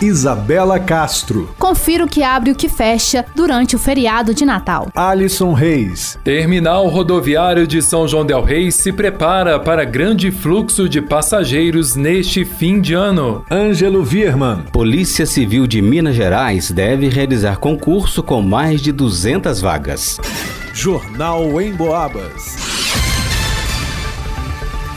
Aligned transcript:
Isabela 0.00 0.78
Castro. 0.78 1.48
Confira 1.58 2.04
o 2.04 2.08
que 2.08 2.22
abre 2.22 2.50
e 2.50 2.52
o 2.52 2.56
que 2.56 2.68
fecha 2.68 3.24
durante 3.34 3.74
o 3.74 3.78
feriado 3.78 4.34
de 4.34 4.44
Natal. 4.44 4.88
Alisson 4.94 5.54
Reis. 5.54 6.18
Terminal 6.22 6.86
rodoviário 6.88 7.66
de 7.66 7.80
São 7.80 8.06
João 8.06 8.24
del 8.24 8.42
Rei 8.42 8.70
se 8.70 8.92
prepara 8.92 9.58
para 9.58 9.84
grande 9.84 10.30
fluxo 10.30 10.86
de 10.86 11.00
passageiros 11.00 11.96
neste 11.96 12.44
fim 12.44 12.80
de 12.80 12.92
ano. 12.92 13.42
Ângelo 13.50 14.04
Virman. 14.04 14.64
Polícia 14.70 15.24
Civil 15.24 15.66
de 15.66 15.80
Minas 15.80 16.14
Gerais 16.14 16.70
deve 16.70 17.08
realizar 17.08 17.56
concurso 17.56 18.22
com 18.22 18.42
mais 18.42 18.82
de 18.82 18.92
200 18.92 19.62
vagas. 19.62 20.20
Jornal 20.74 21.58
em 21.60 21.72
Boabas. 21.74 22.65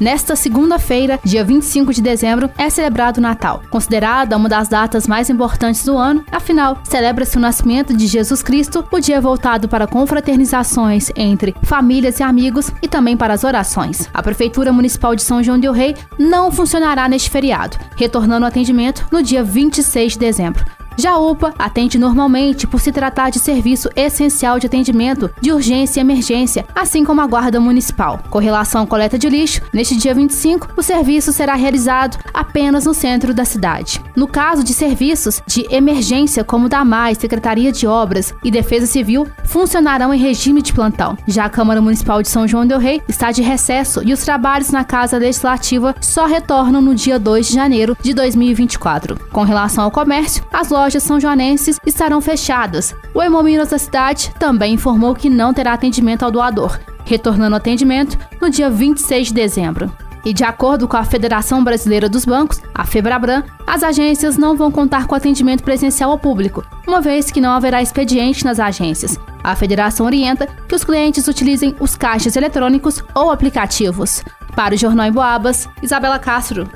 Nesta 0.00 0.34
segunda-feira, 0.34 1.20
dia 1.22 1.44
25 1.44 1.92
de 1.92 2.00
dezembro, 2.00 2.50
é 2.56 2.70
celebrado 2.70 3.18
o 3.18 3.20
Natal, 3.20 3.62
considerada 3.68 4.34
uma 4.34 4.48
das 4.48 4.66
datas 4.66 5.06
mais 5.06 5.28
importantes 5.28 5.84
do 5.84 5.98
ano. 5.98 6.24
Afinal, 6.32 6.78
celebra-se 6.84 7.36
o 7.36 7.40
nascimento 7.40 7.94
de 7.94 8.06
Jesus 8.06 8.42
Cristo, 8.42 8.82
o 8.90 8.98
dia 8.98 9.20
voltado 9.20 9.68
para 9.68 9.86
confraternizações 9.86 11.10
entre 11.14 11.54
famílias 11.64 12.18
e 12.18 12.22
amigos 12.22 12.72
e 12.80 12.88
também 12.88 13.14
para 13.14 13.34
as 13.34 13.44
orações. 13.44 14.08
A 14.14 14.22
Prefeitura 14.22 14.72
Municipal 14.72 15.14
de 15.14 15.22
São 15.22 15.42
João 15.42 15.60
del 15.60 15.74
Rei 15.74 15.94
não 16.18 16.50
funcionará 16.50 17.06
neste 17.06 17.28
feriado, 17.28 17.76
retornando 17.94 18.46
o 18.46 18.48
atendimento 18.48 19.06
no 19.12 19.22
dia 19.22 19.44
26 19.44 20.14
de 20.14 20.18
dezembro. 20.18 20.79
Já 21.00 21.12
a 21.12 21.18
UPA 21.18 21.54
atende 21.58 21.98
normalmente 21.98 22.66
por 22.66 22.78
se 22.78 22.92
tratar 22.92 23.30
de 23.30 23.38
serviço 23.38 23.88
essencial 23.96 24.58
de 24.58 24.66
atendimento 24.66 25.30
de 25.40 25.50
urgência 25.50 25.98
e 25.98 26.02
emergência, 26.02 26.66
assim 26.74 27.06
como 27.06 27.22
a 27.22 27.26
Guarda 27.26 27.58
Municipal. 27.58 28.20
Com 28.28 28.38
relação 28.38 28.82
à 28.82 28.86
coleta 28.86 29.18
de 29.18 29.26
lixo, 29.30 29.62
neste 29.72 29.96
dia 29.96 30.14
25, 30.14 30.74
o 30.76 30.82
serviço 30.82 31.32
será 31.32 31.54
realizado 31.54 32.18
apenas 32.34 32.84
no 32.84 32.92
centro 32.92 33.32
da 33.32 33.46
cidade. 33.46 33.98
No 34.14 34.28
caso 34.28 34.62
de 34.62 34.74
serviços 34.74 35.40
de 35.46 35.66
emergência, 35.74 36.44
como 36.44 36.68
da 36.68 36.84
MAI, 36.84 37.14
Secretaria 37.14 37.72
de 37.72 37.86
Obras 37.86 38.34
e 38.44 38.50
Defesa 38.50 38.84
Civil, 38.84 39.26
funcionarão 39.46 40.12
em 40.12 40.18
regime 40.18 40.60
de 40.60 40.74
plantão. 40.74 41.16
Já 41.26 41.46
a 41.46 41.50
Câmara 41.50 41.80
Municipal 41.80 42.20
de 42.20 42.28
São 42.28 42.46
João 42.46 42.66
del 42.66 42.78
Rei 42.78 43.00
está 43.08 43.32
de 43.32 43.40
recesso 43.40 44.02
e 44.04 44.12
os 44.12 44.20
trabalhos 44.22 44.70
na 44.70 44.84
Casa 44.84 45.16
Legislativa 45.16 45.94
só 45.98 46.26
retornam 46.26 46.82
no 46.82 46.94
dia 46.94 47.18
2 47.18 47.46
de 47.46 47.54
janeiro 47.54 47.96
de 48.02 48.12
2024. 48.12 49.18
Com 49.32 49.44
relação 49.44 49.84
ao 49.84 49.90
comércio, 49.90 50.44
as 50.52 50.68
lojas 50.68 50.89
lojas 50.90 51.04
são 51.04 51.20
joanenses 51.20 51.78
estarão 51.86 52.20
fechadas. 52.20 52.96
O 53.14 53.22
Hemominas 53.22 53.68
da 53.68 53.78
cidade 53.78 54.32
também 54.40 54.74
informou 54.74 55.14
que 55.14 55.30
não 55.30 55.54
terá 55.54 55.72
atendimento 55.72 56.24
ao 56.24 56.32
doador, 56.32 56.80
retornando 57.04 57.54
atendimento 57.54 58.18
no 58.42 58.50
dia 58.50 58.68
26 58.68 59.28
de 59.28 59.34
dezembro. 59.34 59.92
E 60.24 60.34
de 60.34 60.42
acordo 60.42 60.88
com 60.88 60.96
a 60.96 61.04
Federação 61.04 61.62
Brasileira 61.62 62.08
dos 62.08 62.24
Bancos, 62.24 62.60
a 62.74 62.84
Febrabran, 62.84 63.44
as 63.64 63.84
agências 63.84 64.36
não 64.36 64.56
vão 64.56 64.68
contar 64.68 65.06
com 65.06 65.14
atendimento 65.14 65.62
presencial 65.62 66.10
ao 66.10 66.18
público, 66.18 66.66
uma 66.88 67.00
vez 67.00 67.30
que 67.30 67.40
não 67.40 67.52
haverá 67.52 67.80
expediente 67.80 68.44
nas 68.44 68.58
agências. 68.58 69.16
A 69.44 69.54
federação 69.54 70.04
orienta 70.04 70.48
que 70.66 70.74
os 70.74 70.82
clientes 70.82 71.28
utilizem 71.28 71.72
os 71.78 71.94
caixas 71.94 72.34
eletrônicos 72.34 73.00
ou 73.14 73.30
aplicativos. 73.30 74.24
Para 74.56 74.74
o 74.74 74.76
Jornal 74.76 75.06
em 75.06 75.12
Boabas, 75.12 75.68
Isabela 75.80 76.18
Castro. 76.18 76.68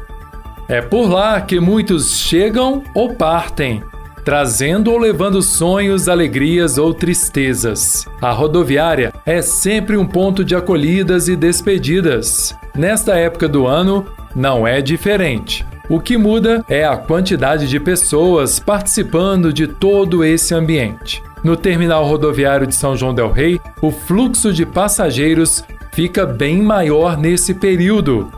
É 0.69 0.81
por 0.81 1.11
lá 1.11 1.41
que 1.41 1.59
muitos 1.59 2.17
chegam 2.17 2.83
ou 2.95 3.13
partem 3.13 3.83
trazendo 4.25 4.91
ou 4.91 4.99
levando 4.99 5.43
sonhos, 5.43 6.09
alegrias 6.09 6.79
ou 6.79 6.95
tristezas. 6.95 8.07
A 8.21 8.31
rodoviária 8.31 9.13
é 9.27 9.43
sempre 9.43 9.97
um 9.97 10.07
ponto 10.07 10.43
de 10.43 10.57
acolhidas 10.57 11.29
e 11.29 11.37
despedidas. 11.37 12.57
Nesta 12.75 13.15
época 13.17 13.47
do 13.47 13.67
ano, 13.67 14.07
não 14.35 14.67
é 14.67 14.81
diferente. 14.81 15.65
O 15.89 16.01
que 16.01 16.17
muda 16.17 16.65
é 16.69 16.85
a 16.85 16.97
quantidade 16.97 17.69
de 17.69 17.79
pessoas 17.79 18.59
participando 18.59 19.53
de 19.53 19.67
todo 19.67 20.25
esse 20.25 20.55
ambiente. 20.55 21.23
No 21.45 21.59
terminal 21.59 22.07
rodoviário 22.07 22.67
de 22.67 22.75
São 22.75 22.97
João 22.97 23.13
Del 23.13 23.31
Rei, 23.31 23.61
o 23.83 23.91
fluxo 23.91 24.51
de 24.51 24.65
passageiros 24.65 25.63
fica 25.93 26.25
bem 26.25 26.63
maior 26.63 27.19
nesse 27.19 27.53
período. 27.53 28.33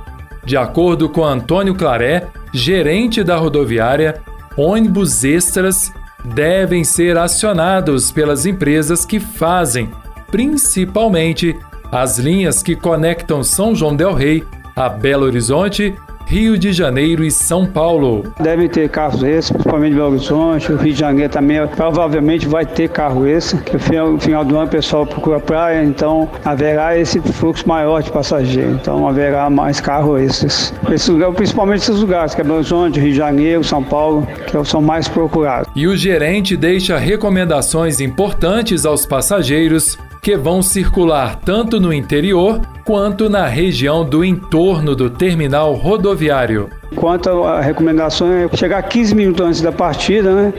De 0.44 0.56
acordo 0.56 1.08
com 1.08 1.24
Antônio 1.24 1.74
Claré, 1.74 2.26
gerente 2.52 3.22
da 3.22 3.36
rodoviária, 3.36 4.20
ônibus 4.56 5.24
extras 5.24 5.92
devem 6.24 6.82
ser 6.82 7.16
acionados 7.16 8.10
pelas 8.10 8.46
empresas 8.46 9.04
que 9.04 9.20
fazem, 9.20 9.90
principalmente 10.30 11.56
as 11.90 12.18
linhas 12.18 12.62
que 12.62 12.74
conectam 12.74 13.44
São 13.44 13.74
João 13.74 13.94
Del 13.94 14.12
Rei 14.12 14.44
a 14.74 14.88
Belo 14.88 15.24
Horizonte 15.24 15.94
Rio 16.26 16.58
de 16.58 16.72
Janeiro 16.72 17.22
e 17.22 17.30
São 17.30 17.64
Paulo. 17.64 18.24
Deve 18.40 18.68
ter 18.68 18.88
carros 18.88 19.22
esses, 19.22 19.52
principalmente 19.52 19.94
Belo 19.94 20.10
Horizonte, 20.10 20.72
o 20.72 20.76
Rio 20.76 20.92
de 20.92 20.98
Janeiro 20.98 21.32
também. 21.32 21.64
Provavelmente 21.68 22.48
vai 22.48 22.66
ter 22.66 22.88
carro 22.88 23.28
esse, 23.28 23.56
que 23.58 23.74
no 23.74 24.18
final 24.18 24.44
do 24.44 24.56
ano 24.56 24.66
o 24.66 24.68
pessoal 24.68 25.06
procura 25.06 25.38
praia, 25.38 25.84
então 25.84 26.28
haverá 26.44 26.98
esse 26.98 27.20
fluxo 27.20 27.66
maior 27.68 28.02
de 28.02 28.10
passageiros. 28.10 28.74
Então 28.74 29.06
haverá 29.06 29.48
mais 29.48 29.80
carros 29.80 30.20
esses. 30.20 30.74
Esse 30.90 31.12
lugar, 31.12 31.32
principalmente 31.32 31.82
esses 31.82 32.00
lugares, 32.00 32.34
que 32.34 32.40
é 32.40 32.44
Belo 32.44 32.56
Horizonte, 32.56 32.98
Rio 32.98 33.12
de 33.12 33.16
Janeiro, 33.16 33.62
São 33.62 33.84
Paulo, 33.84 34.26
que 34.26 34.64
são 34.68 34.82
mais 34.82 35.06
procurados. 35.06 35.70
E 35.76 35.86
o 35.86 35.96
gerente 35.96 36.56
deixa 36.56 36.98
recomendações 36.98 38.00
importantes 38.00 38.84
aos 38.84 39.06
passageiros 39.06 39.96
que 40.26 40.36
vão 40.36 40.60
circular 40.60 41.36
tanto 41.36 41.78
no 41.78 41.92
interior 41.92 42.60
quanto 42.84 43.30
na 43.30 43.46
região 43.46 44.04
do 44.04 44.24
entorno 44.24 44.96
do 44.96 45.08
terminal 45.08 45.72
rodoviário. 45.74 46.68
Quanto 46.96 47.44
à 47.44 47.60
recomendação 47.60 48.32
é 48.32 48.48
chegar 48.56 48.82
15 48.82 49.14
minutos 49.14 49.46
antes 49.46 49.60
da 49.60 49.70
partida, 49.70 50.34
né, 50.34 50.52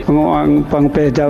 para 0.70 0.80
não 0.80 0.88
perder 0.88 1.26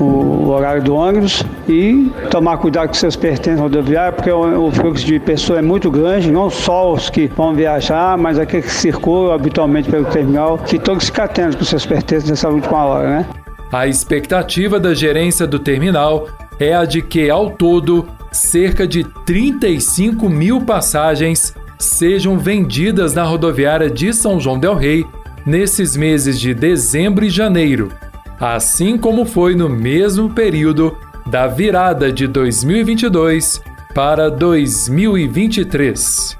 o, 0.00 0.48
horário 0.48 0.82
do 0.82 0.94
ônibus 0.94 1.44
e 1.68 2.10
tomar 2.30 2.56
cuidado 2.56 2.88
com 2.88 2.94
seus 2.94 3.14
pertences 3.14 3.60
rodoviários, 3.60 4.16
porque 4.16 4.32
o, 4.32 4.70
fluxo 4.70 5.04
de 5.04 5.20
pessoas 5.20 5.58
é 5.58 5.62
muito 5.62 5.90
grande, 5.90 6.32
não 6.32 6.48
só 6.48 6.94
os 6.94 7.10
que 7.10 7.26
vão 7.26 7.52
viajar, 7.54 8.16
mas 8.16 8.38
aqueles 8.38 8.64
que 8.64 8.72
circulam 8.72 9.34
habitualmente 9.34 9.90
pelo 9.90 10.06
terminal, 10.06 10.56
que 10.56 10.78
todos 10.78 11.04
se 11.04 11.20
atentos 11.20 11.56
com 11.56 11.64
seus 11.66 11.84
pertences 11.84 12.30
nessa 12.30 12.48
última 12.48 12.86
hora, 12.86 13.18
né? 13.18 13.26
A 13.70 13.86
expectativa 13.86 14.80
da 14.80 14.94
gerência 14.94 15.46
do 15.46 15.58
terminal 15.58 16.26
é 16.58 16.74
a 16.74 16.84
de 16.84 17.02
que, 17.02 17.28
ao 17.28 17.50
todo, 17.50 18.08
cerca 18.32 18.86
de 18.86 19.04
35 19.24 20.28
mil 20.28 20.62
passagens 20.62 21.54
sejam 21.78 22.38
vendidas 22.38 23.14
na 23.14 23.22
rodoviária 23.22 23.90
de 23.90 24.12
São 24.12 24.40
João 24.40 24.58
Del 24.58 24.74
Rei 24.74 25.06
nesses 25.44 25.96
meses 25.96 26.40
de 26.40 26.54
dezembro 26.54 27.24
e 27.24 27.30
janeiro, 27.30 27.92
assim 28.40 28.98
como 28.98 29.24
foi 29.24 29.54
no 29.54 29.68
mesmo 29.68 30.30
período 30.30 30.96
da 31.26 31.46
virada 31.46 32.12
de 32.12 32.26
2022 32.26 33.62
para 33.94 34.28
2023. 34.30 36.36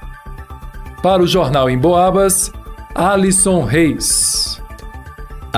Para 1.02 1.22
o 1.22 1.26
Jornal 1.26 1.70
em 1.70 1.78
Boabas, 1.78 2.52
Alisson 2.94 3.64
Reis. 3.64 4.55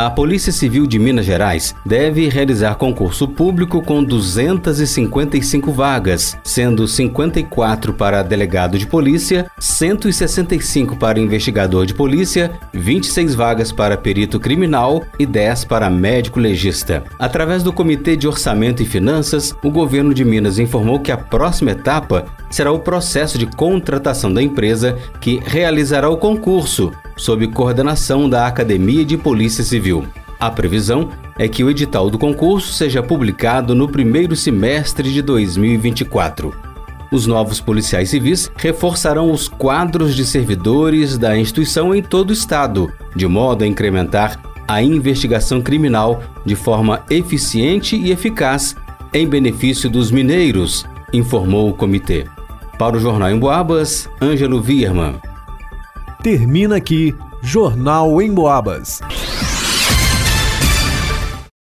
A 0.00 0.08
Polícia 0.08 0.52
Civil 0.52 0.86
de 0.86 0.96
Minas 0.96 1.26
Gerais 1.26 1.74
deve 1.84 2.28
realizar 2.28 2.76
concurso 2.76 3.26
público 3.26 3.82
com 3.82 4.04
255 4.04 5.72
vagas, 5.72 6.38
sendo 6.44 6.86
54 6.86 7.92
para 7.92 8.22
delegado 8.22 8.78
de 8.78 8.86
polícia, 8.86 9.50
165 9.58 10.94
para 10.94 11.18
investigador 11.18 11.84
de 11.84 11.94
polícia, 11.94 12.52
26 12.72 13.34
vagas 13.34 13.72
para 13.72 13.96
perito 13.96 14.38
criminal 14.38 15.02
e 15.18 15.26
10 15.26 15.64
para 15.64 15.90
médico 15.90 16.38
legista. 16.38 17.02
Através 17.18 17.64
do 17.64 17.72
Comitê 17.72 18.16
de 18.16 18.28
Orçamento 18.28 18.80
e 18.80 18.86
Finanças, 18.86 19.52
o 19.64 19.70
governo 19.70 20.14
de 20.14 20.24
Minas 20.24 20.60
informou 20.60 21.00
que 21.00 21.10
a 21.10 21.18
próxima 21.18 21.72
etapa 21.72 22.24
será 22.48 22.70
o 22.70 22.78
processo 22.78 23.36
de 23.36 23.46
contratação 23.46 24.32
da 24.32 24.40
empresa 24.40 24.96
que 25.20 25.42
realizará 25.44 26.08
o 26.08 26.16
concurso, 26.16 26.92
sob 27.18 27.46
coordenação 27.48 28.30
da 28.30 28.46
Academia 28.46 29.04
de 29.04 29.18
Polícia 29.18 29.62
Civil. 29.62 30.06
A 30.40 30.50
previsão 30.50 31.10
é 31.36 31.46
que 31.48 31.62
o 31.62 31.68
edital 31.68 32.08
do 32.08 32.18
concurso 32.18 32.72
seja 32.72 33.02
publicado 33.02 33.74
no 33.74 33.88
primeiro 33.88 34.34
semestre 34.34 35.12
de 35.12 35.20
2024. 35.20 36.54
Os 37.10 37.26
novos 37.26 37.60
policiais 37.60 38.10
civis 38.10 38.50
reforçarão 38.56 39.32
os 39.32 39.48
quadros 39.48 40.14
de 40.14 40.24
servidores 40.24 41.18
da 41.18 41.36
instituição 41.36 41.94
em 41.94 42.02
todo 42.02 42.30
o 42.30 42.34
estado, 42.34 42.92
de 43.16 43.26
modo 43.26 43.64
a 43.64 43.66
incrementar 43.66 44.40
a 44.68 44.82
investigação 44.82 45.62
criminal 45.62 46.22
de 46.44 46.54
forma 46.54 47.02
eficiente 47.10 47.96
e 47.96 48.10
eficaz 48.10 48.76
em 49.12 49.26
benefício 49.26 49.88
dos 49.88 50.10
mineiros, 50.10 50.84
informou 51.12 51.70
o 51.70 51.74
comitê. 51.74 52.26
Para 52.78 52.96
o 52.96 53.00
Jornal 53.00 53.30
em 53.30 53.38
Boabas, 53.38 54.08
Ângelo 54.20 54.60
Vierman. 54.60 55.14
Termina 56.22 56.76
aqui 56.76 57.14
Jornal 57.42 58.20
em 58.20 58.32
Boabas. 58.32 59.00